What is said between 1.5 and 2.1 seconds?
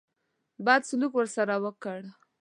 وکړ.